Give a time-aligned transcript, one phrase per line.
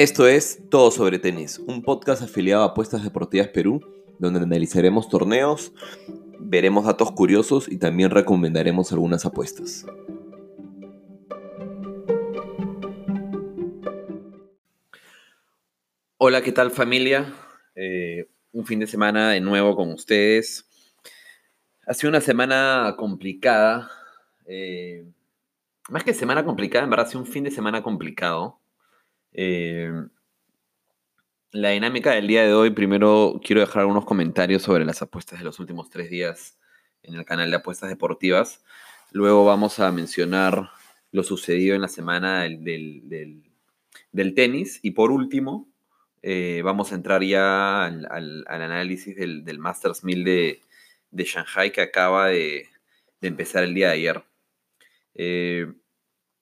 [0.00, 3.82] Esto es Todo sobre Tenis, un podcast afiliado a Apuestas Deportivas Perú,
[4.18, 5.74] donde analizaremos torneos,
[6.38, 9.84] veremos datos curiosos y también recomendaremos algunas apuestas.
[16.16, 17.34] Hola, ¿qué tal familia?
[17.74, 20.66] Eh, un fin de semana de nuevo con ustedes.
[21.86, 23.90] Ha sido una semana complicada.
[24.46, 25.04] Eh,
[25.90, 28.59] más que semana complicada, en verdad ha sido un fin de semana complicado.
[29.32, 29.92] Eh,
[31.52, 35.44] la dinámica del día de hoy, primero quiero dejar algunos comentarios sobre las apuestas de
[35.44, 36.58] los últimos tres días
[37.02, 38.62] en el canal de apuestas deportivas.
[39.10, 40.70] Luego vamos a mencionar
[41.12, 43.42] lo sucedido en la semana del,
[44.34, 44.78] tenis.
[44.82, 45.68] Y por último,
[46.22, 50.60] eh, vamos a entrar ya al, análisis del, Masters 1000 de,
[51.10, 52.68] de Shanghai que acaba de,
[53.20, 54.24] empezar el día de ayer.
[55.14, 55.66] Eh,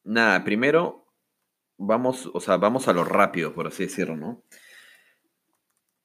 [0.05, 1.08] nada, primero
[1.79, 4.43] vamos, o sea, vamos a lo rápido, por así decirlo, ¿no?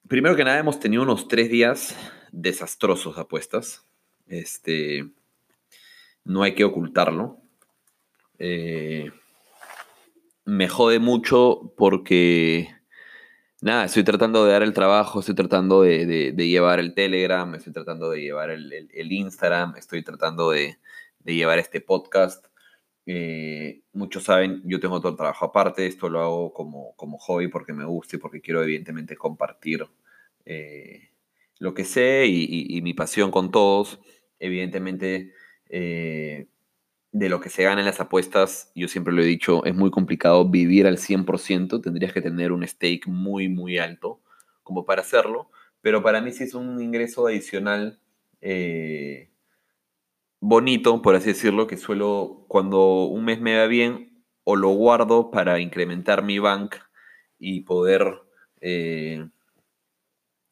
[0.07, 1.95] Primero que nada, hemos tenido unos tres días
[2.31, 3.85] desastrosos de apuestas.
[4.27, 5.09] Este,
[6.23, 7.39] no hay que ocultarlo.
[8.37, 9.11] Eh,
[10.45, 12.69] me jode mucho porque,
[13.61, 18.09] nada, estoy tratando de dar el trabajo, estoy tratando de, llevar el Telegram, estoy tratando
[18.09, 20.77] de llevar el, Instagram, estoy tratando de
[21.23, 22.52] llevar este podcast.
[23.05, 27.49] Eh, muchos saben, yo tengo todo el trabajo aparte, esto lo hago como, como hobby
[27.49, 29.85] porque me gusta y porque quiero evidentemente compartir
[30.45, 31.09] eh,
[31.59, 33.99] lo que sé y, mi pasión con todos.
[34.39, 35.33] Evidentemente,
[35.69, 36.47] eh,
[37.11, 39.91] de lo que se gana en las apuestas, yo siempre lo he dicho, es muy
[39.91, 44.21] complicado vivir al 100%, tendrías que tener un stake muy, muy alto
[44.63, 45.49] como para hacerlo,
[45.81, 47.99] pero para mí sí es un ingreso adicional
[50.53, 55.31] bonito, por así decirlo, que suelo, cuando un mes me va bien, o lo guardo
[55.31, 56.75] para incrementar mi bank
[57.39, 58.21] y poder
[58.61, 59.27] eh,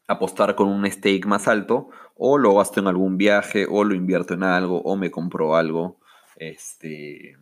[0.07, 4.34] apostar con un stake más alto, o lo gasto en algún viaje, o lo invierto
[4.34, 6.00] en algo, o me compro algo.
[6.35, 7.38] Este.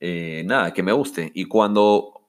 [0.00, 1.32] Eh, nada, que me guste.
[1.34, 2.28] Y cuando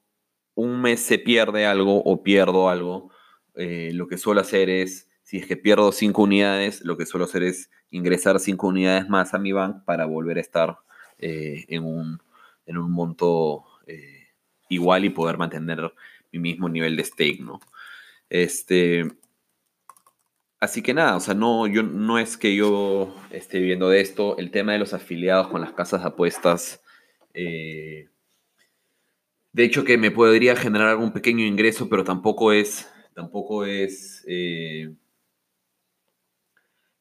[0.54, 3.10] un mes se pierde algo o pierdo algo,
[3.54, 7.24] eh, lo que suelo hacer es si es que pierdo 5 unidades, lo que suelo
[7.24, 10.78] hacer es ingresar 5 unidades más a mi bank para volver a estar
[11.18, 12.20] eh, en, un,
[12.92, 14.28] monto eh,
[14.68, 15.92] igual y poder mantener
[16.30, 17.58] mi mismo nivel de stake, ¿no?
[18.30, 19.10] Este,
[20.60, 24.38] así que nada, o sea, no, yo, no es que yo esté viendo de esto,
[24.38, 26.80] el tema de los afiliados con las casas de apuestas,
[27.34, 28.08] eh,
[29.52, 34.24] de hecho que me podría generar algún pequeño ingreso, pero tampoco es, tampoco es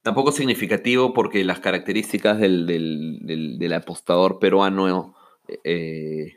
[0.04, 5.16] Tampoco significativo porque las características del, apostador peruano,
[5.64, 6.34] eh,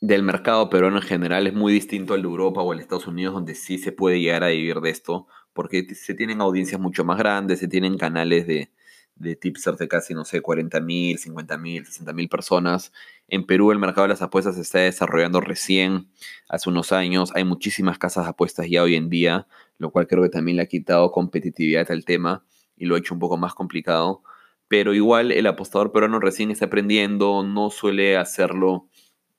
[0.00, 3.06] del mercado peruano en general, es muy distinto al de Europa o al de Estados
[3.06, 7.04] Unidos, donde sí se puede llegar a vivir de esto, porque se tienen audiencias mucho
[7.04, 8.70] más grandes, se tienen canales de,
[9.16, 12.90] de de casi, no sé, 40 mil, 50 mil, 60 mil personas.
[13.28, 16.08] En Perú el mercado de las apuestas se está desarrollando recién,
[16.48, 17.32] hace unos años.
[17.34, 19.46] Hay muchísimas casas de apuestas ya hoy en día,
[19.76, 22.46] lo cual creo que también le ha quitado competitividad al tema
[22.76, 24.22] y lo ha hecho un poco más complicado.
[24.68, 28.88] Pero igual el apostador peruano recién está aprendiendo, no suele hacerlo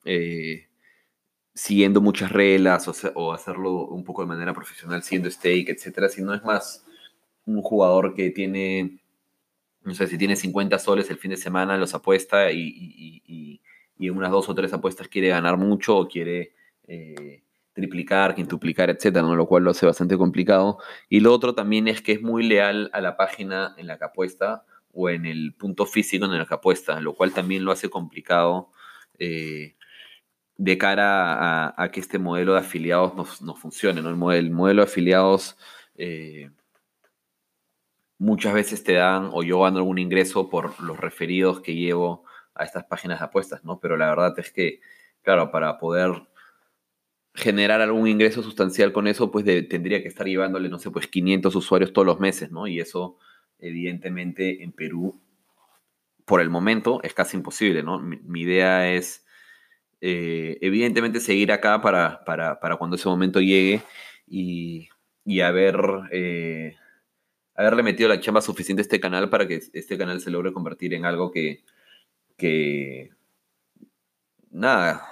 [0.04, 0.68] eh,
[1.54, 6.44] siguiendo muchas reglas o, hacerlo un poco de manera profesional, siendo stake, etcétera, sino es
[6.44, 6.84] más
[7.46, 8.98] un jugador que tiene,
[9.82, 13.60] no sé, si tiene 50 soles el fin de semana, los apuesta y,
[13.98, 16.52] en unas dos o tres apuestas quiere ganar mucho o quiere
[16.88, 17.43] eh,
[17.74, 19.36] triplicar, quintuplicar, etcétera, ¿no?
[19.36, 20.78] lo cual lo hace bastante complicado.
[21.08, 24.04] Y lo otro también es que es muy leal a la página en la que
[24.04, 27.90] apuesta o en el punto físico en el que apuesta, lo cual también lo hace
[27.90, 28.70] complicado
[29.18, 29.76] eh,
[30.56, 34.00] de cara a, que este modelo de afiliados no, funcione.
[34.00, 34.32] ¿no?
[34.32, 35.56] El, modelo, de afiliados
[35.96, 36.50] eh,
[38.18, 42.24] muchas veces te dan o yo gano algún ingreso por los referidos que llevo
[42.54, 43.80] a estas páginas de apuestas, ¿no?
[43.80, 44.80] Pero la verdad es que,
[45.22, 46.12] claro, para poder
[47.34, 51.54] generar algún ingreso sustancial con eso, pues tendría que estar llevándole, no sé, pues 500
[51.54, 52.68] usuarios todos los meses, ¿no?
[52.68, 53.18] Y eso,
[53.58, 55.20] evidentemente, en Perú,
[56.24, 57.98] por el momento, es casi imposible, ¿no?
[57.98, 59.26] Mi, idea es,
[60.00, 63.82] eh, evidentemente, seguir acá para, para, cuando ese momento llegue
[64.28, 64.88] y,
[65.24, 65.76] y haber,
[66.12, 66.76] eh,
[67.56, 70.94] haberle metido la chamba suficiente a este canal para que este canal se logre convertir
[70.94, 71.64] en algo que,
[72.36, 73.10] que
[74.54, 75.02] nada,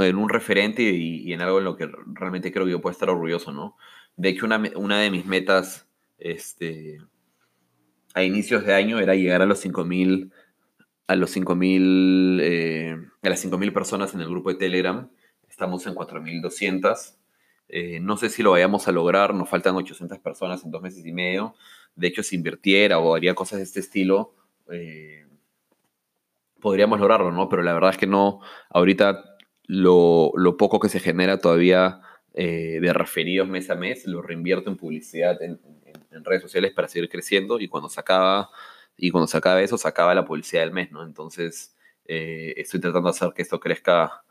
[0.00, 3.10] en un referente y, en algo en lo que realmente creo que yo puedo estar
[3.10, 3.76] orgulloso, ¿no?
[4.16, 5.88] De hecho, una, de mis metas
[6.18, 6.98] este,
[8.14, 10.32] a inicios de año era llegar a los 5000
[11.06, 15.10] a los 5000 eh, a las 5000 personas en el grupo de Telegram.
[15.48, 17.14] estamos en 4.200.
[17.70, 21.06] Eh, no sé si lo vayamos a lograr, nos faltan 800 personas en dos meses
[21.06, 21.54] y medio.
[21.96, 24.34] De hecho, si invirtiera o haría cosas de este estilo,
[24.70, 25.26] eh,
[26.60, 27.48] podríamos lograrlo, ¿no?
[27.48, 28.40] Pero la verdad es que no,
[28.70, 32.00] ahorita lo, poco que se genera todavía
[32.34, 35.60] eh, de referidos mes a mes, lo reinvierto en publicidad en,
[36.24, 38.50] redes sociales para seguir creciendo y cuando se acaba,
[38.96, 41.04] y cuando se acaba eso, se acaba la publicidad del mes, ¿no?
[41.04, 44.24] Entonces, estoy tratando de hacer que esto crezca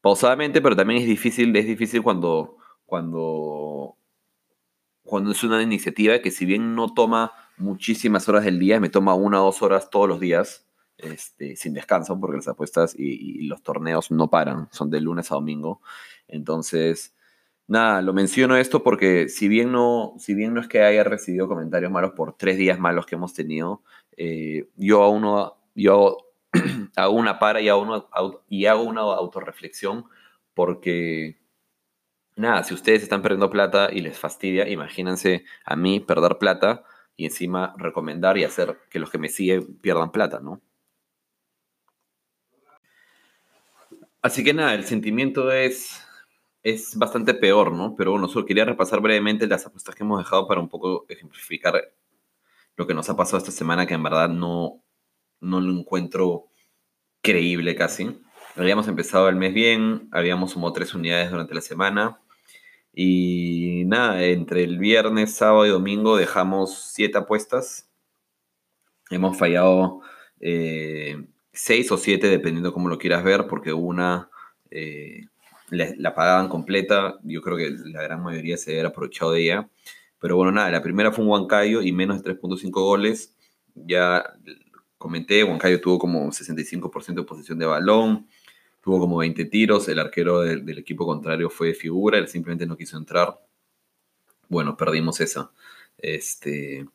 [0.00, 2.56] pausadamente, pero también es difícil, es difícil cuando,
[2.86, 3.96] cuando,
[5.02, 9.14] cuando es una iniciativa que si bien no toma muchísimas horas del día, me toma
[9.14, 10.66] una o dos horas todos los días,
[10.98, 15.36] este, sin descanso, porque las apuestas y, los torneos no paran, son de lunes a
[15.36, 15.80] domingo.
[16.26, 17.14] Entonces,
[17.66, 21.48] nada, lo menciono esto porque si bien no, si bien no es que haya recibido
[21.48, 23.82] comentarios malos por tres días malos que hemos tenido,
[24.16, 26.18] eh, yo aún no, yo
[26.96, 28.04] hago una para y hago una,
[28.48, 30.06] y hago una autorreflexión
[30.54, 31.38] porque,
[32.36, 36.84] nada, si ustedes están perdiendo plata y les fastidia, imagínense a mí perder plata
[37.18, 40.62] y encima recomendar y hacer que los que me siguen pierdan plata, ¿no?
[44.22, 46.00] Así que nada, el sentimiento es,
[46.62, 47.96] es bastante peor, ¿no?
[47.96, 51.92] Pero bueno, solo quería repasar brevemente las apuestas que hemos dejado para un poco ejemplificar
[52.76, 54.80] lo que nos ha pasado esta semana, que en verdad no,
[55.40, 56.46] no lo encuentro
[57.20, 58.22] creíble casi.
[58.54, 62.20] Habíamos empezado el mes bien, habíamos sumado tres unidades durante la semana.
[63.00, 67.88] Y nada, entre el viernes, sábado y domingo dejamos siete apuestas.
[69.08, 70.00] Hemos fallado
[70.40, 74.30] eh, seis o siete, dependiendo cómo lo quieras ver, porque una
[74.72, 75.26] eh,
[75.70, 77.20] la, pagaban completa.
[77.22, 79.70] Yo creo que la gran mayoría se había aprovechado de ella.
[80.18, 83.32] Pero bueno, nada, la primera fue un Huancayo y menos de 3.5 goles.
[83.76, 84.24] Ya
[84.98, 88.26] comenté, Huancayo tuvo como 65% de posición de balón,
[88.88, 92.96] tuvo como 20 tiros, el arquero del, equipo contrario fue figura, él simplemente no quiso
[92.96, 93.38] entrar.
[94.48, 95.50] Bueno, perdimos esa.
[95.98, 96.88] Este,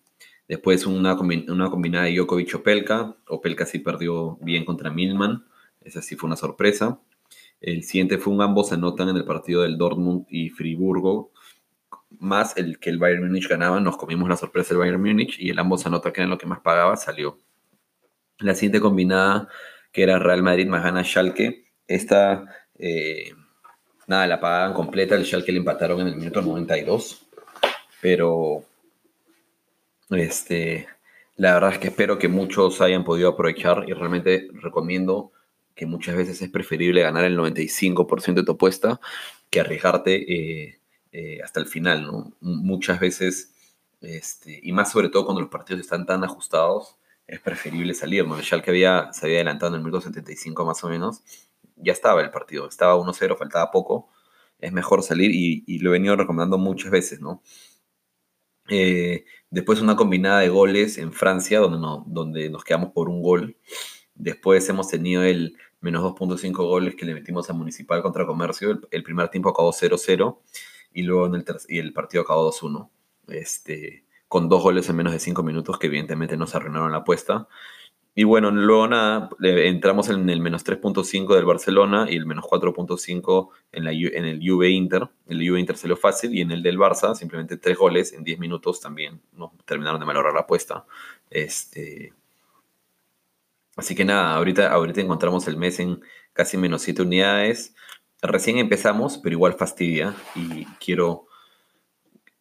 [0.47, 5.45] después una, una combinada de Djokovic Opelka, Opelka sí perdió bien contra Milman,
[5.81, 6.99] esa sí fue una sorpresa.
[7.61, 11.31] El siguiente fue un ambos anotan en el partido del Dortmund y Friburgo,
[12.17, 15.51] más el que el Bayern Múnich ganaba, nos comimos la sorpresa del Bayern Múnich y
[15.51, 17.37] el ambos anotan que era lo que más pagaba, salió.
[18.39, 19.47] La siguiente combinada,
[19.91, 22.45] que era Real Madrid más gana Schalke, esta,
[22.77, 23.31] eh,
[24.07, 27.25] nada, la pagaban completa, el Schalke le empataron en el minuto 92,
[28.01, 28.63] pero
[30.09, 30.87] este,
[31.35, 35.31] la verdad es que espero que muchos hayan podido aprovechar y realmente recomiendo
[35.75, 38.99] que muchas veces es preferible ganar el 95% de tu apuesta
[39.49, 40.79] que arriesgarte eh,
[41.11, 42.33] eh, hasta el final, ¿no?
[42.41, 43.53] Muchas veces,
[44.01, 46.95] este, y más sobre todo cuando los partidos están tan ajustados,
[47.27, 48.37] es preferible salir, ¿no?
[48.37, 51.21] El que había, se había adelantado en el minuto 75 más o menos,
[51.75, 54.09] ya estaba el partido, estaba 1-0, faltaba poco,
[54.59, 57.41] es mejor salir y, lo he venido recomendando muchas veces, ¿no?
[58.69, 63.21] Eh, después una combinada de goles en Francia, donde, no, donde nos quedamos por un
[63.21, 63.57] gol.
[64.15, 68.79] Después hemos tenido el menos 2.5 goles que le metimos a Municipal contra Comercio.
[68.89, 70.39] El, primer tiempo acabó 0-0
[70.93, 72.89] y luego en el, y el partido acabó 2-1.
[73.27, 77.47] Este, con dos goles en menos de cinco minutos que evidentemente nos arruinaron la apuesta.
[78.15, 83.49] Y bueno, luego nada, entramos en el menos 3.5 del Barcelona y el menos 4.5
[83.71, 85.09] en, en el Juve Inter.
[85.27, 88.37] El Juve Inter salió fácil y en el del Barça simplemente tres goles en 10
[88.37, 90.85] minutos también nos terminaron de malograr la apuesta.
[91.31, 92.13] Este,
[93.75, 95.99] así que nada, ahorita, ahorita encontramos el mes en
[96.33, 97.73] casi menos 7 unidades.
[98.21, 101.25] Recién empezamos, pero igual fastidia y quiero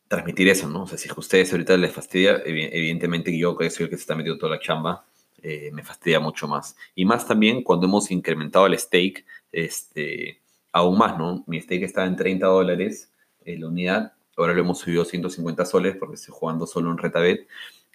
[0.06, 0.82] transmitir eso, ¿no?
[0.82, 4.02] O sea, si a ustedes ahorita les fastidia, evidentemente yo que soy el que se
[4.02, 5.06] está metiendo toda la chamba,
[5.42, 6.76] eh, me fastidia mucho más.
[6.94, 10.40] Y más también cuando hemos incrementado el stake, este,
[10.72, 11.44] aún más, ¿no?
[11.46, 13.12] Mi stake estaba en 30 dólares
[13.44, 16.98] en la unidad, ahora lo hemos subido a 150 soles porque estoy jugando solo en
[16.98, 17.48] Retabet,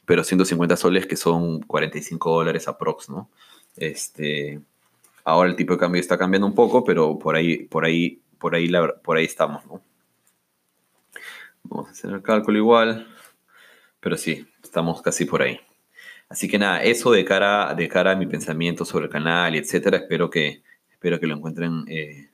[0.05, 3.29] pero 150 soles que son 45 dólares aprox, ¿no?
[3.75, 4.61] Este,
[5.23, 8.55] ahora el tipo de cambio está cambiando un poco, pero por ahí, por ahí, por
[8.55, 8.71] ahí,
[9.03, 9.81] por ahí estamos, ¿no?
[11.63, 13.07] Vamos a hacer el cálculo igual.
[13.99, 15.59] Pero sí, estamos casi por ahí.
[16.29, 19.59] Así que nada, eso de cara, de cara a mi pensamiento sobre el canal y
[19.59, 22.31] etcétera, espero que, espero que lo encuentren eh,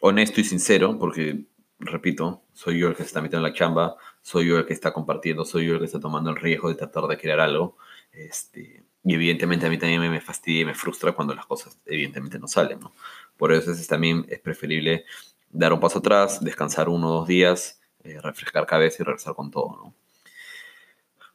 [0.00, 1.46] honesto y sincero, porque,
[1.78, 4.74] repito, soy yo el que se está metiendo en la chamba, soy yo el que
[4.74, 7.78] está compartiendo, soy yo el que está tomando el riesgo de tratar de crear algo.
[8.12, 12.38] Este, y evidentemente a mí también me fastidia y me frustra cuando las cosas evidentemente
[12.38, 12.92] no salen, ¿no?
[13.36, 15.04] Por eso es, también es preferible
[15.50, 19.50] dar un paso atrás, descansar uno o dos días, eh, refrescar cabeza y regresar con
[19.50, 19.94] todo, ¿no?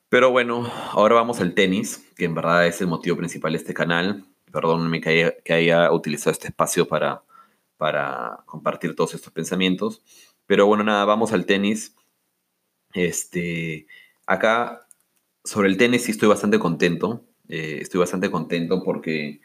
[0.09, 3.75] Pero bueno, ahora vamos al tenis, que en verdad es el motivo principal de este
[3.75, 4.25] canal.
[4.51, 7.23] Perdónenme que haya, utilizado este espacio para,
[7.77, 10.01] para compartir todos estos pensamientos.
[10.47, 11.95] Pero bueno, nada, vamos al tenis.
[12.93, 13.85] Este,
[14.25, 14.87] acá,
[15.43, 17.23] sobre el tenis sí estoy bastante contento.
[17.47, 19.41] Eh, estoy bastante contento porque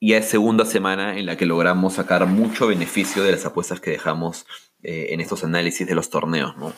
[0.00, 3.90] ya es segunda semana en la que logramos sacar mucho beneficio de las apuestas que
[3.90, 4.46] dejamos
[4.82, 6.72] eh, en estos análisis de los torneos, ¿no?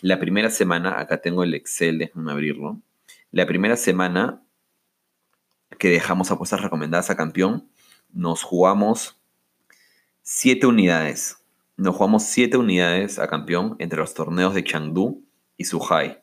[0.00, 2.80] La primera semana, acá tengo el Excel, déjenme abrirlo.
[3.32, 4.42] La primera semana
[5.78, 7.68] que dejamos apuestas recomendadas a campeón,
[8.12, 9.20] nos jugamos
[10.22, 11.38] 7 unidades.
[11.76, 15.24] Nos jugamos 7 unidades a campeón entre los torneos de Chengdu
[15.56, 16.22] y Suhai.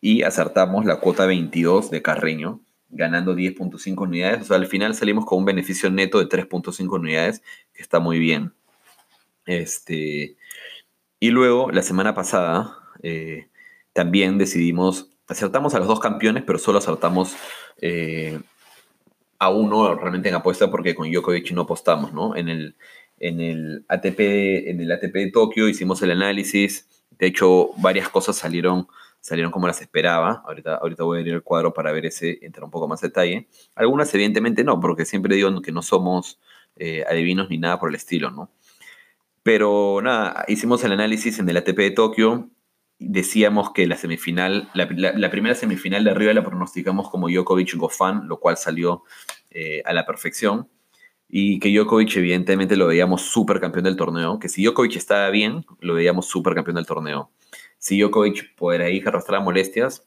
[0.00, 4.42] Y acertamos la cuota 22 de Carreño, ganando 10.5 unidades.
[4.42, 7.42] O sea, al final salimos con un beneficio neto de 3.5 unidades,
[7.74, 8.54] que está muy bien.
[9.44, 10.36] Este,
[11.18, 13.48] y luego, la semana pasada, eh,
[13.92, 17.36] también decidimos, acertamos a los dos campeones, pero solo acertamos
[17.80, 18.40] eh,
[19.38, 22.36] a uno realmente en apuesta porque con Djokovic no apostamos, ¿no?
[22.36, 22.76] En el,
[23.18, 24.20] en el ATP,
[24.68, 26.88] en el ATP de Tokio hicimos el análisis,
[27.18, 28.86] de hecho varias cosas salieron,
[29.20, 32.64] salieron como las esperaba, ahorita, ahorita voy a ir al cuadro para ver ese, entrar
[32.64, 33.48] un poco más detalle.
[33.74, 36.38] Algunas evidentemente no, porque siempre digo que no somos
[36.76, 38.50] eh, adivinos ni nada por el estilo, ¿no?
[39.42, 42.50] Pero nada, hicimos el análisis en el ATP de Tokio,
[43.00, 48.58] decíamos que la semifinal, la, primera semifinal de arriba la pronosticamos como Djokovic-Gofan, lo cual
[48.58, 49.02] salió
[49.50, 50.68] eh, a la perfección.
[51.32, 55.64] Y que Djokovic evidentemente lo veíamos súper campeón del torneo, que si Djokovic estaba bien,
[55.78, 57.30] lo veíamos súper campeón del torneo.
[57.78, 60.06] Si Djokovic por ahí arrastrar molestias,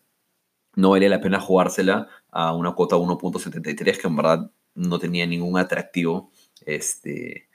[0.76, 5.58] no valía la pena jugársela a una cuota 1.73, que en verdad no tenía ningún
[5.58, 6.32] atractivo
[6.66, 7.48] este,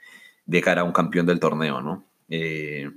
[0.45, 2.05] de cara a un campeón del torneo, ¿no?
[2.27, 2.89] Eh,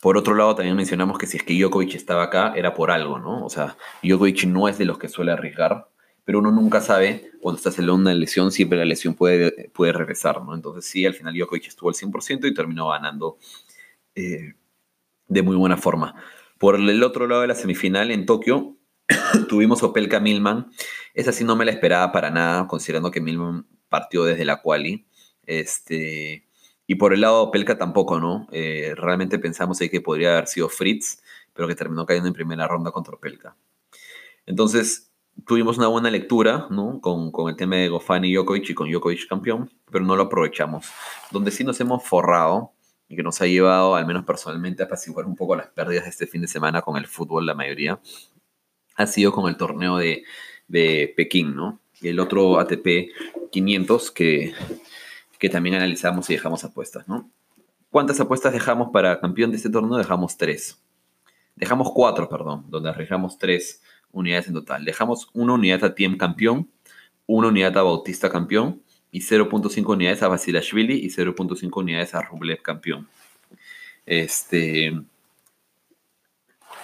[0.00, 3.18] por otro lado, también mencionamos que si es que Djokovic estaba acá, era por algo,
[3.18, 3.44] ¿no?
[3.44, 5.88] O sea, Djokovic no es de los que suele arriesgar,
[6.24, 10.42] pero uno nunca sabe cuando estás en una lesión, siempre la lesión puede, puede regresar,
[10.42, 10.54] ¿no?
[10.54, 13.38] Entonces sí, al final Djokovic estuvo al 100% y terminó ganando
[14.14, 14.54] eh,
[15.28, 16.14] de muy buena forma.
[16.58, 18.76] Por el otro lado de la semifinal, en Tokio,
[19.48, 20.70] tuvimos Opelka Milman.
[21.14, 25.06] Esa sí no me la esperaba para nada, considerando que Milman partió desde la quali.
[25.44, 26.45] Este,
[26.86, 28.46] y por el lado Pelka tampoco, ¿no?
[28.52, 32.92] Eh, realmente pensamos que podría haber sido Fritz, pero que terminó cayendo en primera ronda
[32.92, 33.56] contra Pelka.
[34.46, 35.10] Entonces,
[35.44, 37.00] tuvimos una buena lectura, ¿no?
[37.00, 40.86] Con, el tema de Gofani y Djokovic y con Djokovic campeón, pero no lo aprovechamos.
[41.30, 42.72] Donde sí nos hemos forrado
[43.08, 46.10] y que nos ha llevado, al menos personalmente, a apaciguar un poco las pérdidas de
[46.10, 48.00] este fin de semana con el fútbol, la mayoría,
[48.96, 50.24] ha sido con el torneo de,
[50.68, 51.80] de Pekín, ¿no?
[52.00, 53.10] El otro ATP
[53.50, 54.52] 500 que
[55.38, 57.30] que también analizamos y dejamos apuestas, ¿no?
[57.90, 59.96] ¿Cuántas apuestas dejamos para campeón de este torneo?
[59.96, 60.82] Dejamos tres.
[61.54, 64.84] Dejamos cuatro, perdón, donde arriesgamos tres unidades en total.
[64.84, 66.68] Dejamos una unidad a Tiem campeón,
[67.26, 72.60] una unidad a Bautista campeón y 0.5 unidades a Vasilashvili y 0.5 unidades a Rublev
[72.60, 73.08] campeón.
[74.04, 74.92] Este,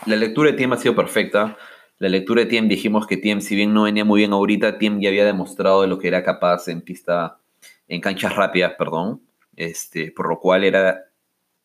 [0.06, 1.58] la lectura de Tiem ha sido perfecta.
[1.98, 5.00] La lectura de Tiem dijimos que Tiem, si bien no venía muy bien ahorita, Tiem
[5.00, 7.38] ya había demostrado de lo que era capaz en pista
[7.92, 9.20] en canchas rápidas, perdón,
[9.54, 11.04] este, por lo cual era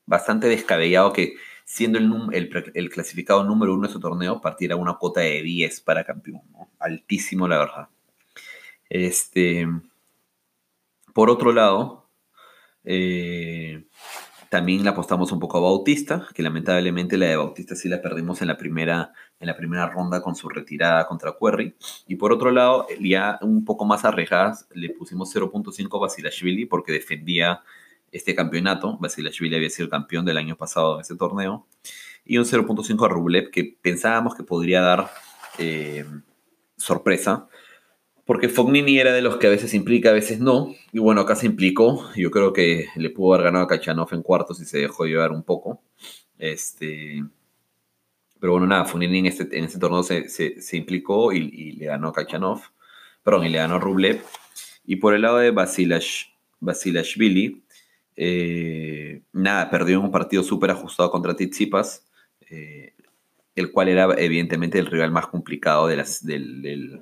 [0.05, 1.97] bastante descabellado que siendo
[2.33, 6.41] el, clasificado número uno de su torneo partiera una cuota de 10 para campeón,
[6.79, 7.87] altísimo la verdad.
[8.89, 9.65] Este,
[11.13, 12.09] por otro lado,
[12.83, 13.85] eh,
[14.49, 18.41] también le apostamos un poco a Bautista, que lamentablemente la de Bautista sí la perdimos
[18.41, 21.75] en la primera, en la primera ronda con su retirada contra Querry.
[22.07, 26.91] Y por otro lado, ya un poco más arriesgadas, le pusimos 0.5 a Basilashvili porque
[26.91, 27.61] defendía
[28.11, 28.97] este campeonato.
[28.97, 31.67] Basilashvili había sido campeón del año pasado en ese torneo.
[32.25, 35.09] Y un 0.5 a Rublev que pensábamos que podría dar
[35.57, 36.05] eh,
[36.77, 37.47] sorpresa
[38.27, 40.75] porque Fognini era de los que a veces implica, a veces no.
[40.91, 42.11] Y bueno, acá se implicó.
[42.13, 45.31] Yo creo que le pudo haber ganado a Kachanov en cuartos y se dejó llevar
[45.31, 45.81] un poco.
[46.37, 47.23] Este,
[48.37, 52.63] pero bueno, nada, Fognini en este, este torneo se, implicó y, le ganó a Kachanov.
[53.23, 54.21] Perdón, y le ganó a Rublev.
[54.85, 56.25] Y por el lado de Basilash,
[56.59, 57.63] Basilashvili,
[58.17, 62.05] eh, nada, perdió un partido súper ajustado contra Tsitsipas,
[62.49, 62.93] eh,
[63.55, 67.01] el cual era evidentemente el rival más complicado de las, del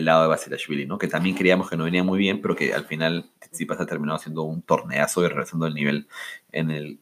[0.00, 0.98] lado de Basilashvili, ¿no?
[0.98, 4.18] Que también creíamos que no venía muy bien, pero que al final Tsitsipas ha terminado
[4.18, 6.08] siendo un torneazo y regresando al nivel,
[6.50, 6.98] en el,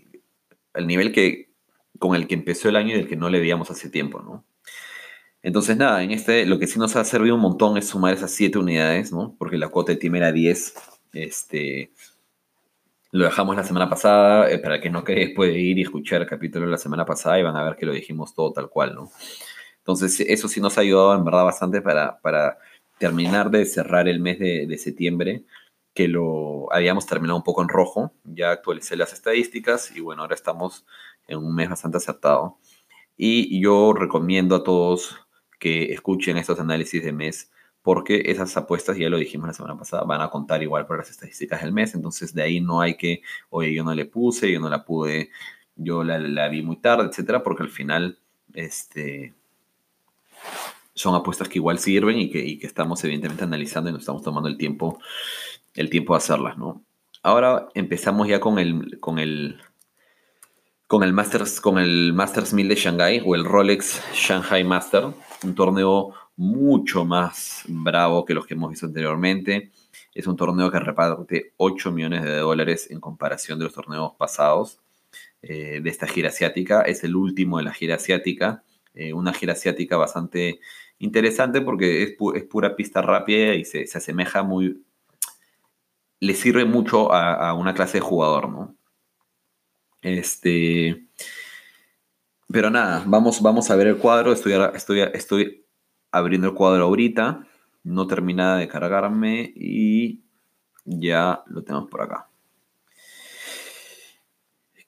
[0.74, 1.50] el nivel que,
[1.98, 4.44] con el que empezó el año y del que no le veíamos hace tiempo, ¿no?
[5.42, 8.30] Entonces, nada, en este, lo que sí nos ha servido un montón es sumar esas
[8.32, 9.36] 7 unidades, ¿no?
[9.38, 10.74] Porque la cuota de team era 10.
[11.12, 11.92] Este,
[13.12, 14.50] lo dejamos la semana pasada.
[14.50, 17.38] Eh, para que no quede, puede ir y escuchar el capítulo de la semana pasada
[17.38, 19.10] y van a ver que lo dijimos todo tal cual, ¿no?
[19.78, 22.58] Entonces, eso sí nos ha ayudado en verdad bastante para, para
[23.00, 25.44] terminar de cerrar el mes de, septiembre,
[25.94, 28.12] que lo habíamos terminado un poco en rojo.
[28.24, 30.84] Ya actualicé las estadísticas y bueno, ahora estamos
[31.26, 32.58] en un mes bastante acertado.
[33.16, 35.16] Y yo recomiendo a todos
[35.58, 37.50] que escuchen estos análisis de mes
[37.82, 41.10] porque esas apuestas, ya lo dijimos la semana pasada, van a contar igual para las
[41.10, 41.94] estadísticas del mes.
[41.94, 45.30] Entonces de ahí no hay que, oye, yo no le puse, yo no la pude,
[45.74, 48.18] yo la, vi muy tarde, etcétera, porque al final
[48.52, 49.34] este,
[51.00, 54.58] son apuestas que igual sirven y que, estamos evidentemente analizando y nos estamos tomando el
[54.58, 55.00] tiempo,
[55.74, 56.84] el tiempo de hacerlas, ¿no?
[57.22, 59.60] Ahora empezamos ya con el, con el,
[60.86, 65.08] con el Masters, con el Masters 1000 de Shanghai o el Rolex Shanghai Master,
[65.42, 69.72] un torneo mucho más bravo que los que hemos visto anteriormente.
[70.14, 74.80] Es un torneo que reparte 8 millones de dólares en comparación de los torneos pasados
[75.42, 76.82] eh, de esta gira asiática.
[76.82, 78.64] Es el último de la gira asiática.
[78.94, 80.60] Eh, una gira asiática bastante
[81.00, 84.84] interesante porque es, pura pista rápida y se, asemeja muy...
[86.20, 88.76] Le sirve mucho a, una clase de jugador, ¿no?
[90.02, 91.06] Este...
[92.52, 94.32] Pero nada, vamos, vamos a ver el cuadro.
[94.32, 95.66] Estoy, estoy, estoy
[96.10, 97.46] abriendo el cuadro ahorita.
[97.84, 100.20] No termina de cargarme y
[100.84, 102.28] ya lo tenemos por acá.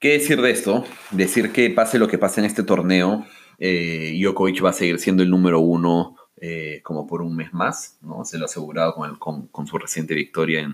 [0.02, 0.85] ¿Qué decir de esto?
[1.12, 3.25] Decir que pase lo que pase en este torneo,
[3.59, 4.21] eh,
[4.62, 8.25] va a seguir siendo el número uno eh, como por un mes más, ¿no?
[8.25, 10.68] Se lo ha asegurado con, su reciente victoria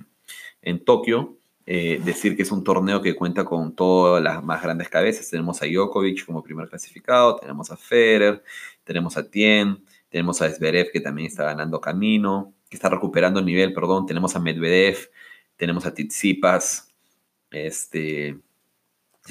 [0.63, 1.37] en, Tokio.
[1.67, 5.29] Eh, decir que es un torneo que cuenta con todas las más grandes cabezas.
[5.29, 8.43] Tenemos a Djokovic como primer clasificado, tenemos a Federer,
[8.85, 13.75] tenemos a Tien, tenemos a Zverev que también está ganando camino, que está recuperando nivel,
[13.75, 15.11] perdón, tenemos a Medvedev,
[15.57, 16.95] tenemos a Tsitsipas,
[17.51, 18.39] este,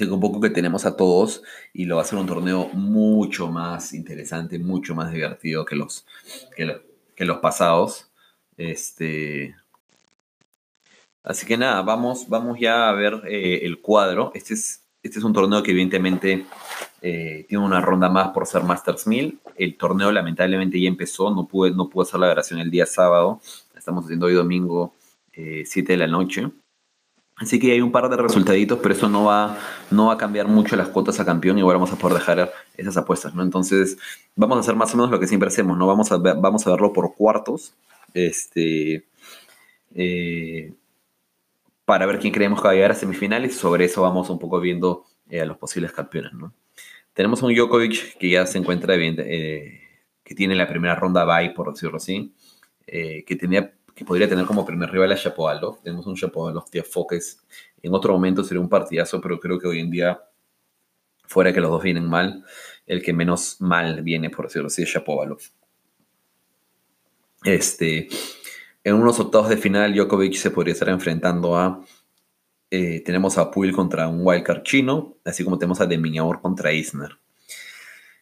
[0.06, 3.92] un poco que tenemos a todos y lo va a ser un torneo mucho más
[3.92, 6.06] interesante, mucho más divertido que los,
[6.56, 8.10] que, los pasados.
[8.56, 9.54] Este,
[11.22, 14.30] así que nada, vamos, vamos ya a ver eh, el cuadro.
[14.34, 16.46] Este es, este es un torneo que evidentemente
[17.02, 19.40] eh, tiene una ronda más por ser Masters 1000.
[19.56, 23.40] El torneo lamentablemente ya empezó, no pude, no pude hacer la grabación el día sábado.
[23.76, 24.94] Estamos haciendo hoy domingo
[25.32, 26.50] 7 eh, de la noche.
[27.38, 29.56] Así que hay un par de resultaditos, pero eso no va,
[29.92, 31.56] no va a cambiar mucho las cuotas a campeón.
[31.58, 33.44] Igual vamos a poder dejar esas apuestas, ¿no?
[33.44, 33.96] Entonces,
[34.34, 35.86] vamos a hacer más o menos lo que siempre hacemos, ¿no?
[35.86, 37.74] Vamos a, vamos a verlo por cuartos.
[38.12, 39.04] Este.
[39.94, 40.72] Eh,
[41.84, 43.54] para ver quién creemos que va a llegar a semifinales.
[43.54, 46.52] Sobre eso vamos un poco viendo eh, a los posibles campeones, ¿no?
[47.14, 49.80] Tenemos a un Djokovic que ya se encuentra eh,
[50.24, 52.32] que tiene la primera ronda bye, por decirlo así.
[52.86, 55.82] que tenía que podría tener como primer rival a Shapovalov.
[55.82, 57.44] Tenemos un Shapovalov Tia Foques.
[57.82, 60.22] En otro momento sería un partidazo, pero creo que hoy en día,
[61.24, 62.44] fuera que los dos vienen mal,
[62.86, 65.40] el que menos mal viene, por decirlo así, es Shapovalov.
[67.42, 68.06] Este,
[68.84, 71.84] en unos octavos de final, Djokovic se podría estar enfrentando a.
[72.70, 77.18] Eh, tenemos a Puil contra un wildcard chino, así como tenemos a Deminiaur contra Isner.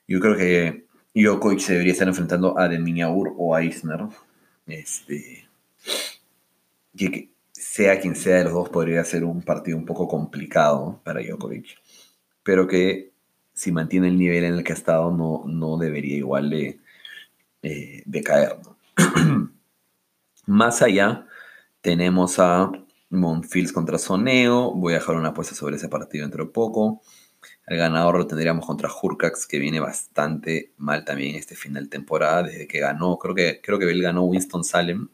[0.09, 4.07] Yo creo que Djokovic se debería estar enfrentando a Deminiaur o a Isner.
[4.67, 5.46] Este,
[6.97, 11.21] que sea quien sea de los dos podría ser un partido un poco complicado para
[11.21, 11.79] Djokovic,
[12.43, 13.13] pero que
[13.55, 16.79] si mantiene el nivel en el que ha estado no, no debería igual de,
[17.63, 18.57] eh, caer.
[20.47, 21.27] Más allá
[21.81, 22.71] tenemos a
[23.11, 27.03] Monfils contra Soneo, voy a dejar una apuesta sobre ese partido dentro de poco.
[27.67, 32.45] El ganador lo tendríamos contra Hurcax, que viene bastante mal también este final de temporada,
[32.45, 35.09] desde que ganó, creo que, creo que él ganó Winston Salem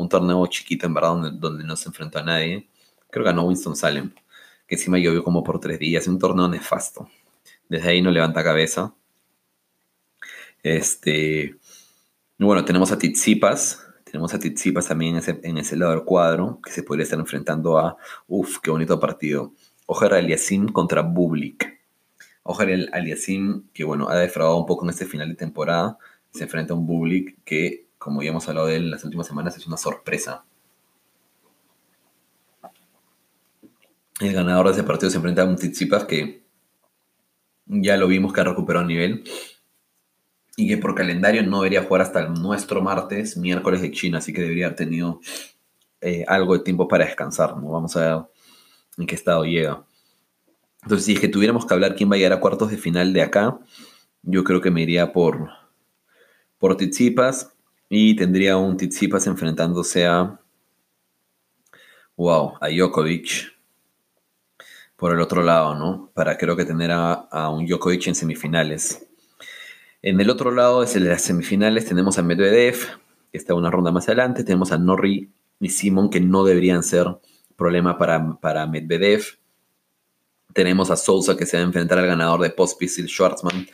[0.00, 2.68] un torneo chiquito, en verdad, donde, no se enfrentó a nadie.
[3.10, 4.12] Creo que ganó Winston Salem,
[4.66, 6.06] que encima llovió como por tres días.
[6.08, 7.08] Un torneo nefasto.
[7.68, 8.94] Desde ahí no levanta cabeza.
[10.62, 11.56] Este.
[12.38, 13.86] Bueno, tenemos a Tizipas.
[14.04, 17.96] Tenemos a Tizipas también en ese, lado del cuadro, que se podría estar enfrentando a.
[18.26, 19.52] Uf, qué bonito partido.
[19.86, 21.78] Ojer Aliasim contra Bublik.
[22.42, 25.98] Ojer Aliasim, que bueno, ha defraudado un poco en este final de temporada.
[26.32, 29.26] Se enfrenta a un Bublik que como ya hemos hablado de él en las últimas
[29.26, 30.42] semanas, es una sorpresa.
[34.18, 36.42] El ganador de ese partido se enfrenta a un Tsitsipas que
[37.66, 39.22] ya lo vimos que ha recuperado nivel
[40.56, 44.40] y que por calendario no debería jugar hasta nuestro martes, miércoles de China, así que
[44.40, 45.20] debería haber tenido
[46.00, 47.54] eh, algo de tiempo para descansar.
[47.58, 47.70] ¿no?
[47.70, 48.24] Vamos a ver
[48.96, 49.84] en qué estado llega.
[50.82, 53.12] Entonces, si es que tuviéramos que hablar quién va a llegar a cuartos de final
[53.12, 53.60] de acá,
[54.22, 55.50] yo creo que me iría por,
[56.58, 56.78] por.
[57.92, 60.40] Y tendría un Tsitsipas enfrentándose a.
[62.16, 63.52] Wow, a Djokovic.
[64.94, 66.08] Por el otro lado, ¿no?
[66.14, 69.08] Para creo que tener a, un Djokovic en semifinales.
[70.02, 72.76] En el otro lado, de las semifinales, tenemos a Medvedev,
[73.32, 74.44] que está una ronda más adelante.
[74.44, 77.08] Tenemos a Norri y Simon, que no deberían ser
[77.56, 79.24] problema para, para Medvedev.
[80.54, 83.66] Tenemos a Sousa, que se va a enfrentar al ganador de Pospisil Schwartzman,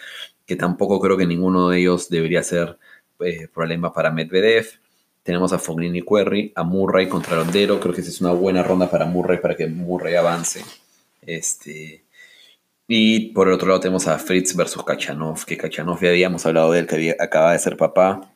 [0.46, 2.78] que tampoco creo que ninguno de ellos debería ser
[3.20, 4.66] eh, problema para Medvedev.
[5.22, 7.80] Tenemos a Fognini Querry, a Murray contra Londero.
[7.80, 10.64] Creo que es una buena ronda para Murray, para que Murray avance.
[11.22, 12.04] Este,
[12.88, 16.72] y por el otro lado tenemos a Fritz versus Kachanov, que Kachanov ya habíamos hablado
[16.72, 18.32] de él, que acaba de ser papá.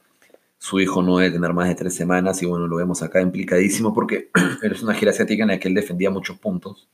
[0.59, 3.95] Su hijo no debe tener más de tres semanas y bueno, lo vemos acá implicadísimo
[3.95, 4.31] porque
[4.62, 6.88] es una gira asiática en la que él defendía muchos puntos.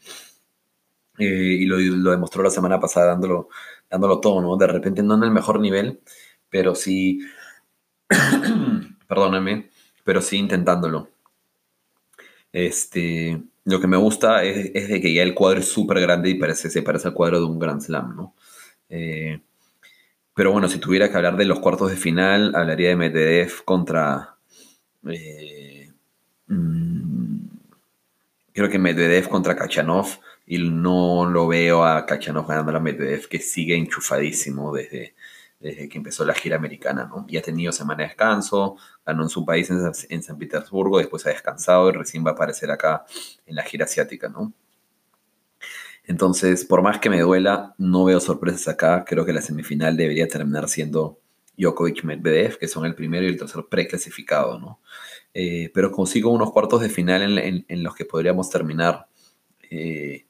[1.19, 1.25] Eh,
[1.61, 3.49] y lo, lo, demostró la semana pasada dándolo,
[3.91, 4.57] dándolo todo, ¿no?
[4.57, 6.01] De repente no en el mejor nivel,
[6.51, 7.21] pero sí,
[9.09, 9.71] perdóname,
[10.05, 11.09] pero sí intentándolo.
[12.53, 16.35] Este, lo que me gusta es, de que ya el cuadro es súper grande y
[16.35, 18.35] parece, se parece al cuadro de un Grand Slam, ¿no?
[18.89, 19.41] Eh,
[20.33, 24.37] pero bueno, si tuviera que hablar de los cuartos de final, hablaría de Medvedev contra...
[25.09, 25.91] Eh,
[26.47, 27.39] mm,
[28.53, 30.07] creo que Medvedev contra Kachanov
[30.47, 35.16] y no lo veo a Kachanov ganando a Medvedev, que sigue enchufadísimo desde,
[35.61, 37.25] desde que empezó la gira americana, ¿no?
[37.29, 41.31] Y ha tenido semana de descanso, ganó en su país en, San Petersburgo, después ha
[41.31, 43.05] descansado y recién va a aparecer acá
[43.47, 44.53] en la gira asiática, ¿no?
[46.05, 49.05] Entonces, por más que me duela, no veo sorpresas acá.
[49.05, 51.19] Creo que la semifinal debería terminar siendo
[51.59, 54.81] Djokovic-Medvedev, que son el primero y el tercer preclasificado, ¿no?
[55.35, 59.09] Eh, pero consigo unos cuartos de final en, los que podríamos terminar
[59.71, 60.27] eh,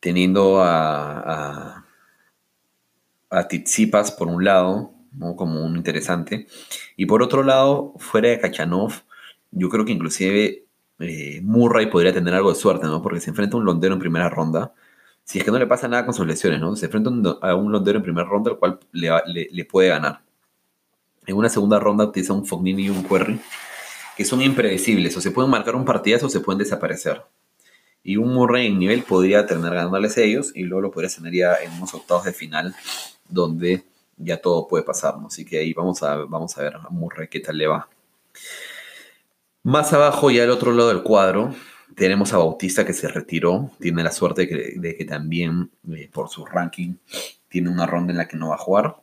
[0.00, 1.84] teniendo a,
[3.32, 4.92] a Titsipas por un lado,
[5.36, 6.46] como un interesante.
[6.96, 8.92] Y por otro lado, fuera de Kachanov,
[9.50, 10.66] yo creo que inclusive
[10.98, 13.02] eh, Murray podría tener algo de suerte, ¿no?
[13.02, 14.72] Porque se enfrenta a un londero en primera ronda.
[15.24, 16.74] Si es que no le pasa nada con sus lesiones, ¿no?
[16.76, 17.10] Se enfrenta
[17.42, 20.20] a un londero en primera ronda, el cual le, puede ganar.
[21.26, 23.40] En una segunda ronda utiliza un Fognini y un Querry,
[24.16, 25.16] que son impredecibles.
[25.16, 27.22] O se pueden marcar un partidazo o se pueden desaparecer.
[28.02, 31.54] Y un Murray en nivel podría terminar ganándoles ellos y luego lo podría tener ya
[31.54, 32.74] en unos octavos de final
[33.32, 33.84] donde
[34.16, 37.40] ya todo puede pasar, Así que ahí vamos a, vamos a ver a Murray qué
[37.40, 37.88] tal le va.
[39.64, 41.54] Más abajo, ya al otro lado del cuadro,
[41.94, 43.70] tenemos a Bautista que se retiró.
[43.80, 46.94] Tiene la suerte de que, también, eh, por su ranking,
[47.48, 48.96] tiene una ronda en la que no va a jugar.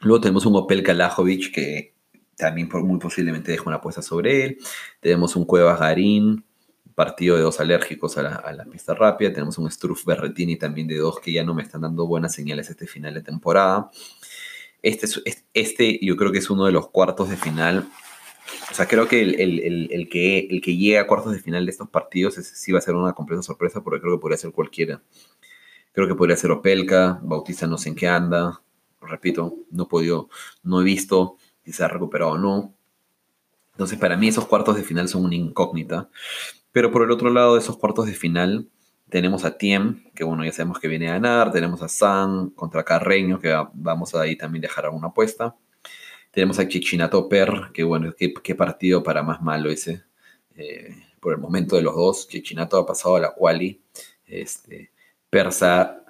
[0.00, 1.94] Luego tenemos un Opel Kalajovic que
[2.36, 4.58] también muy posiblemente deja una apuesta sobre él.
[5.00, 6.42] Tenemos un Cuevas Garín,
[7.00, 9.32] partido de dos alérgicos a la, pista rápida.
[9.32, 12.68] Tenemos un Struff Berretini también de dos que ya no me están dando buenas señales
[12.68, 13.90] este final de temporada.
[14.82, 15.06] Este,
[15.54, 17.88] este yo creo que es uno de los cuartos de final.
[18.70, 21.88] O sea, creo que el, que el que llega a cuartos de final de estos
[21.88, 25.00] partidos sí va a ser una completa sorpresa porque creo que podría ser cualquiera.
[25.92, 28.60] Creo que podría ser Opelka, Bautista no sé en qué anda.
[29.00, 30.28] Repito, no he podido,
[30.62, 32.74] no he visto si se ha recuperado o no.
[33.72, 36.10] Entonces, para mí esos cuartos de final son una incógnita.
[36.72, 38.68] Pero por el otro lado de esos cuartos de final,
[39.10, 41.52] tenemos a Tiem, que bueno, ya sabemos que viene a ganar.
[41.52, 45.56] Tenemos a San contra Carreño, que vamos a ahí también dejar alguna apuesta.
[46.30, 50.04] Tenemos a Chichinato Per, que bueno, qué, partido para más malo ese.
[50.56, 53.82] Eh, por el momento de los dos, Chichinato ha pasado a la quali.
[54.26, 54.92] Este,
[55.28, 56.04] Persa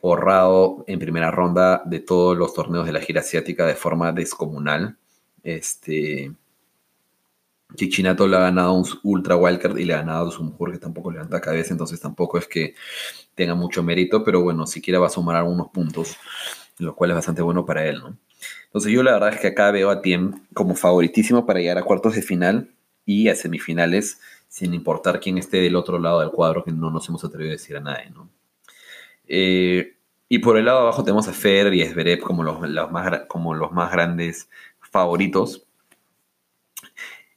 [0.00, 4.98] borrado en primera ronda de todos los torneos de la gira asiática de forma descomunal.
[5.42, 6.32] Este,
[7.74, 11.10] Chichinato le ha ganado un Ultra Wildcard y le ha ganado a Sumhur, que tampoco
[11.10, 12.74] levanta cabeza, entonces tampoco es que
[13.34, 16.16] tenga mucho mérito, pero bueno, siquiera va a sumar algunos puntos,
[16.78, 18.16] lo cual es bastante bueno para él, ¿no?
[18.66, 21.82] Entonces yo la verdad es que acá veo a Tiem como favoritísimo para llegar a
[21.82, 22.70] cuartos de final
[23.04, 27.08] y a semifinales, sin importar quién esté del otro lado del cuadro, que no nos
[27.08, 28.28] hemos atrevido a decir a nadie, ¿no?
[29.26, 29.96] Eh,
[30.28, 32.58] y por el lado de abajo tenemos a Fer y a como los,
[32.90, 34.48] más, como los más grandes
[34.80, 35.66] favoritos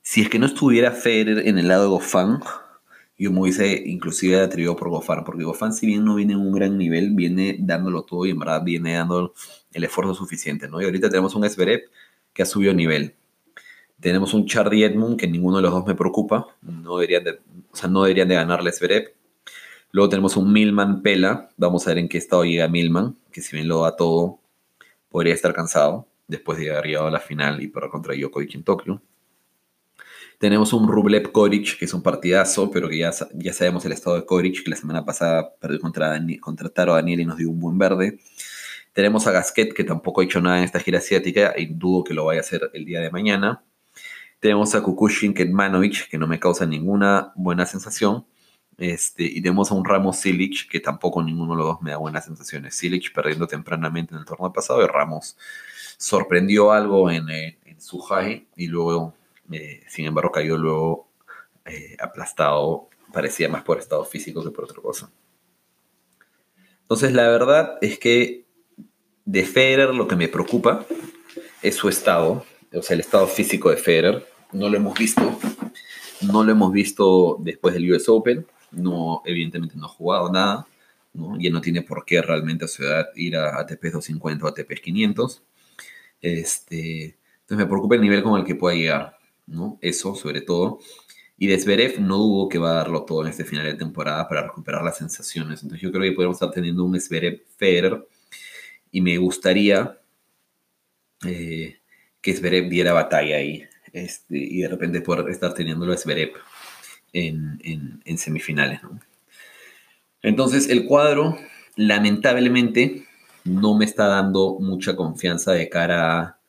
[0.08, 2.38] si es que no estuviera Federer en el lado de Goffin,
[3.18, 6.52] yo me hubiese inclusive atrevido por Goffin, porque Goffin si bien no viene en un
[6.52, 9.34] gran nivel, viene dándolo todo y en verdad viene dando
[9.74, 10.80] el esfuerzo suficiente, ¿no?
[10.80, 11.90] Y ahorita tenemos un Esberet
[12.34, 13.16] que ha subido nivel.
[14.00, 17.40] Tenemos un Charlie Edmund que ninguno de los dos me preocupa, no deberían de,
[17.72, 19.04] o sea, no deberían de ganarle a
[19.90, 23.56] Luego tenemos un Milman Pela, vamos a ver en qué estado llega Milman, que si
[23.56, 24.40] bien lo da todo,
[25.10, 28.64] podría estar cansado después de haber llegado a la final y para contra Djokovic en
[28.64, 29.02] Tokio.
[30.40, 34.18] Tenemos un Rublev Koric, que es un partidazo, pero que ya, ya sabemos el estado
[34.18, 37.60] de Koric, que la semana pasada perdió contra, contra Taro Daniel y nos dio un
[37.60, 38.20] buen verde.
[38.94, 42.14] Tenemos a Gasquet, que tampoco ha hecho nada en esta gira asiática y dudo que
[42.14, 43.64] lo vaya a hacer el día de mañana.
[44.40, 48.26] Tenemos a Kukushin Ketmanovic, que no me causa ninguna buena sensación.
[48.78, 51.98] Este, y tenemos a un Ramos Silic, que tampoco ninguno de los dos me da
[51.98, 52.76] buenas sensaciones.
[52.76, 55.38] Silic perdiendo tempranamente en el torneo pasado y Ramos
[55.98, 59.14] sorprendió algo en, eh, en su high y luego
[59.52, 61.08] eh, sin embargo, cayó luego
[61.66, 65.12] eh, aplastado, parecía más por estado físico que por otra cosa.
[66.82, 68.46] Entonces, la verdad es que
[69.26, 70.86] de Federer lo que me preocupa
[71.62, 74.28] es su estado, o sea, el estado físico de Federer.
[74.52, 75.40] No lo hemos visto,
[76.22, 80.68] no lo hemos visto después del US Open, no, evidentemente no ha jugado nada,
[81.14, 81.38] ¿no?
[81.40, 84.80] ya no tiene por qué realmente a su edad ir a ATP 250 o ATP
[84.82, 85.44] 500.
[86.22, 89.78] Este, entonces me preocupa el nivel con el que pueda llegar, ¿no?
[89.82, 90.80] Eso sobre todo.
[91.38, 94.44] Y Desverev no dudo que va a darlo todo en este final de temporada para
[94.44, 95.62] recuperar las sensaciones.
[95.64, 98.08] Entonces yo creo que podemos estar teniendo un Zverev Federer
[98.92, 100.00] y me gustaría
[101.26, 101.78] eh,
[102.22, 106.32] que Zverev diera batalla ahí este, y de repente poder estar teniéndolo a Zverev
[107.12, 108.80] en, en, semifinales.
[110.22, 111.38] Entonces el cuadro
[111.76, 113.06] lamentablemente
[113.44, 116.40] no me está dando mucha confianza de cara a...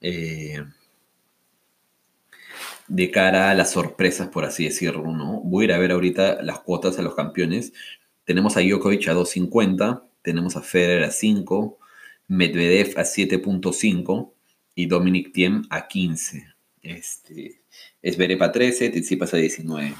[0.00, 0.62] Eh,
[2.88, 5.40] de cara a las sorpresas, por así decirlo, ¿no?
[5.44, 7.72] Voy a ir a ver ahorita las cuotas a los campeones.
[8.24, 11.78] Tenemos a Djokovic a 2.50, tenemos a Federer a 5,
[12.28, 14.32] Medvedev a 7.5
[14.74, 16.46] y Dominic Thiem a 15.
[16.82, 17.60] Este,
[18.02, 19.94] Esverev a 13, Tsitsipas a 19.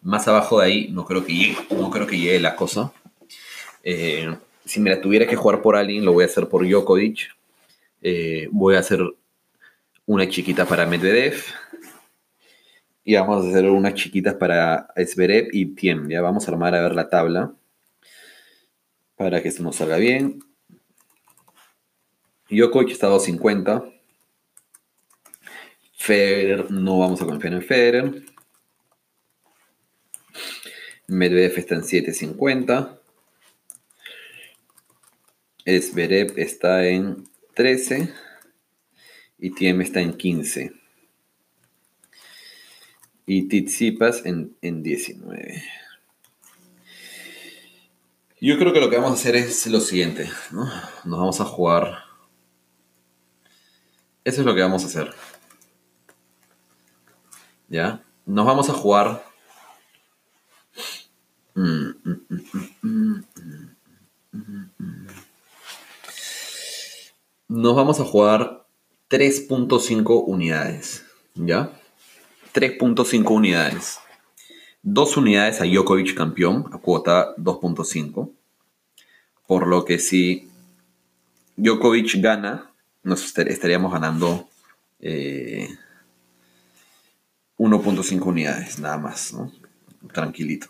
[0.00, 2.92] Más abajo de ahí no creo que llegue, no creo que llegue la cosa.
[3.82, 7.30] Eh, si me la tuviera que jugar por alguien, lo voy a hacer por Djokovic.
[8.00, 9.00] Eh, voy a hacer
[10.06, 11.42] una chiquita para Medvedev
[13.04, 16.08] y vamos a hacer unas chiquitas para Sverev y Tiem.
[16.08, 17.54] Ya vamos a armar a ver la tabla
[19.16, 20.40] para que esto nos salga bien.
[22.48, 23.84] Djokovic está a 250.
[25.94, 28.22] Federer, no vamos a confiar en Federer.
[31.08, 33.00] Medvedev está en 750.
[35.64, 38.12] Sverev está en 13.
[39.38, 40.81] Y Tiem está en 15
[43.26, 45.62] y Titsipas en, en 19.
[48.40, 50.64] Yo creo que lo que vamos a hacer es lo siguiente, ¿no?
[51.04, 51.98] Nos vamos a jugar.
[54.24, 55.14] Eso es lo que vamos a hacer.
[57.68, 58.02] ¿Ya?
[58.26, 59.24] Nos vamos a jugar.
[67.48, 68.66] Nos vamos a jugar
[69.08, 71.04] 3.5 unidades.
[71.34, 71.72] ¿Ya?
[72.52, 73.98] 3.5 unidades.
[74.82, 78.30] Dos unidades a Djokovic campeón, a cuota 2.5.
[79.46, 80.48] Por lo que si
[81.56, 82.70] Djokovic gana,
[83.02, 84.48] nos estaríamos ganando
[85.00, 89.34] 1.5 eh, unidades, nada más.
[90.12, 90.68] Tranquilito.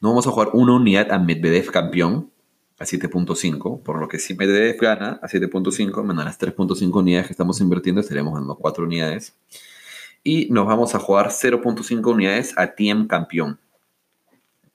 [0.00, 2.30] No vamos a jugar una unidad a Medvedev campeón,
[2.78, 7.32] a 7.5, por lo que si Medvedev gana a 7.5, menos las 3.5 unidades que
[7.32, 9.34] estamos invirtiendo, estaríamos ganando 4 unidades
[10.26, 13.60] y nos vamos a jugar 0.5 unidades a Tiem campeón.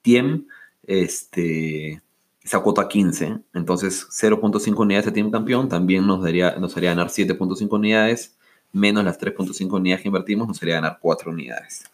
[0.00, 0.46] Tiem
[0.86, 2.00] este,
[2.42, 7.08] esa cuota 15, entonces 0.5 unidades a Tiem campeón también nos, daría, nos haría ganar
[7.08, 8.34] 7.5 unidades,
[8.72, 11.84] menos las 3.5 unidades que invertimos, nos haría ganar 4 unidades.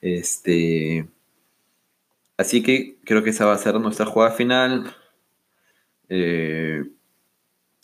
[0.00, 1.08] Este,
[2.36, 4.96] así que creo que esa va a ser nuestra jugada final.
[6.08, 6.82] Eh,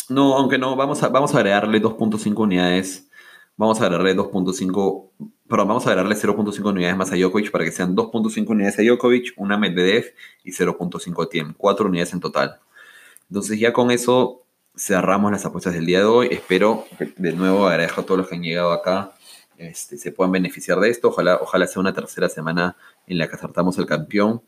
[0.09, 3.06] no, aunque no, vamos a, vamos a agregarle 2.5 unidades
[3.57, 5.11] Vamos a agregarle 2.5,
[5.49, 8.83] perdón, vamos a agregarle 0.5 unidades más a Djokovic para que sean 2.5 unidades a
[8.83, 10.13] Djokovic, una Medvedev
[10.45, 12.61] y 0.5 Tiem, 4 unidades en total.
[13.31, 14.43] Entonces ya con eso
[14.77, 16.29] cerramos las apuestas del día de hoy.
[16.31, 16.85] Espero,
[17.17, 19.13] de nuevo agradezco a todos los que han llegado acá,
[19.57, 21.09] este, se puedan beneficiar de esto.
[21.09, 24.43] Ojalá, ojalá sea una tercera semana en la que acertamos el campeón.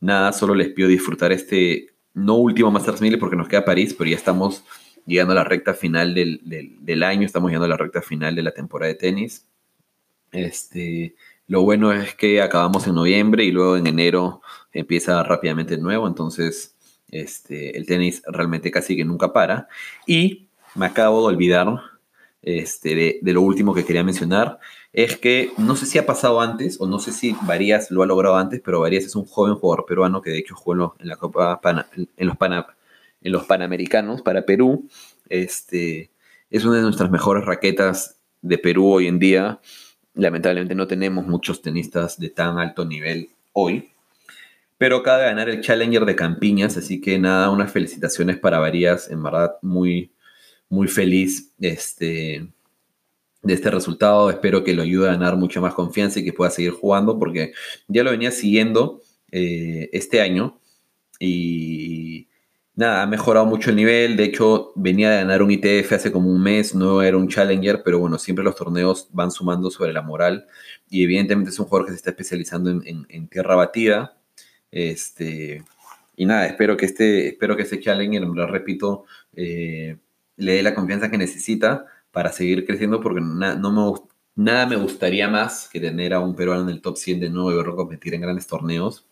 [0.00, 4.10] Nada, solo les pido disfrutar este, no último Masters 1000 porque nos queda París, pero
[4.10, 4.62] ya estamos
[5.08, 8.52] llegando a la recta final del, año, estamos llegando a la recta final de la
[8.52, 9.46] temporada de tenis.
[10.30, 11.16] Este,
[11.46, 14.42] lo bueno es que acabamos en noviembre y luego en enero
[14.72, 16.76] empieza rápidamente de nuevo, entonces
[17.10, 19.66] este, el tenis realmente casi que nunca para.
[20.06, 21.80] Y me acabo de olvidar
[22.42, 24.58] este, de, lo último que quería mencionar,
[24.92, 28.06] es que no sé si ha pasado antes o no sé si Varías lo ha
[28.06, 31.16] logrado antes, pero Varías es un joven jugador peruano que de hecho jugó en, la
[31.16, 31.60] Copa
[31.94, 32.66] en los Pana,
[33.20, 34.88] en los Panamericanos para Perú.
[35.28, 36.10] Este,
[36.50, 39.60] es una de nuestras mejores raquetas de Perú hoy en día.
[40.14, 43.90] Lamentablemente no tenemos muchos tenistas de tan alto nivel hoy.
[44.78, 49.10] Pero acaba de ganar el Challenger de Campiñas, así que nada, unas felicitaciones para Varías,
[49.10, 50.12] en verdad muy,
[50.68, 52.46] muy feliz este,
[53.42, 54.30] de este resultado.
[54.30, 57.52] Espero que lo ayude a ganar mucha más confianza y que pueda seguir jugando, porque
[57.88, 59.02] ya lo venía siguiendo
[59.32, 60.60] eh, este año
[61.18, 62.27] y
[62.78, 64.16] nada, ha mejorado mucho el nivel.
[64.16, 67.82] De hecho, venía de ganar un ITF hace como un mes, no era un Challenger,
[67.84, 70.46] pero bueno, siempre los torneos van sumando sobre la moral
[70.88, 74.16] y evidentemente es un jugador que se está especializando en, tierra batida.
[74.70, 75.64] Este,
[76.16, 79.96] y nada, espero que este, espero que este Challenger, lo repito, eh,
[80.36, 83.92] le dé la confianza que necesita para seguir creciendo, porque no me,
[84.36, 87.50] nada me gustaría más que tener a un peruano en el top 100 de nuevo
[87.52, 89.08] y verlo competir en grandes torneos.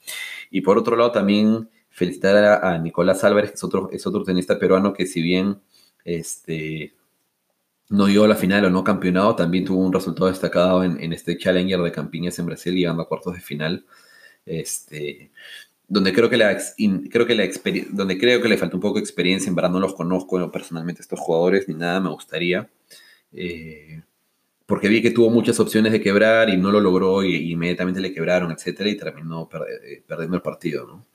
[0.53, 4.59] Y por otro lado, también felicitar a, Nicolás Álvarez, que es otro, es otro tenista
[4.59, 5.59] peruano que si bien
[6.05, 6.93] este,
[7.89, 11.39] no llegó a la final o no campeonado, también tuvo un resultado destacado en, este
[11.39, 13.87] Challenger de Campiñas en Brasil, llegando a cuartos de final.
[14.45, 15.31] Este,
[15.89, 16.59] donde creo que la,
[17.11, 17.35] creo que
[18.49, 21.75] le falta un poco de experiencia, en verdad no los conozco personalmente estos jugadores, ni
[21.75, 22.69] nada me gustaría.
[23.33, 24.03] Eh,
[24.67, 28.13] porque vi que tuvo muchas opciones de quebrar y no lo logró y, inmediatamente le
[28.13, 29.49] quebraron, etcétera, y terminó
[29.83, 31.07] eh, perdiendo el partido, ¿no?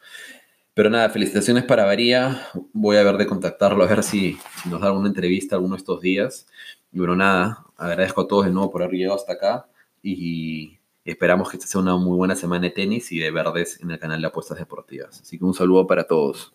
[0.74, 2.48] Pero nada, felicitaciones para Varía.
[2.72, 4.38] Voy a ver de contactarlo, a ver si,
[4.70, 6.48] nos da una entrevista alguno de estos días.
[6.94, 9.68] Y bueno, nada, agradezco a todos de nuevo por haber llegado hasta acá
[10.02, 13.92] y esperamos que esta sea una muy buena semana de tenis y de verdes en
[13.92, 15.22] el canal de apuestas deportivas.
[15.22, 16.54] Así que un saludo para todos.